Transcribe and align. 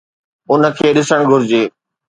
ان 0.51 0.61
کي 0.77 0.87
ڏسڻ 0.95 1.21
گهرجي. 1.29 1.63